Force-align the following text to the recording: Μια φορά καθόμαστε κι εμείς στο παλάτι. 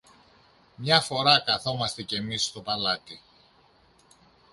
Μια 0.75 1.01
φορά 1.01 1.39
καθόμαστε 1.45 2.03
κι 2.03 2.15
εμείς 2.15 2.43
στο 2.43 2.61
παλάτι. 2.61 3.21